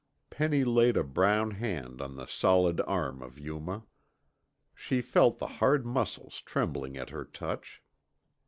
[0.31, 3.83] Penny laid a brown hand on the solid arm of Yuma.
[4.73, 7.83] She felt the hard muscles trembling at her touch.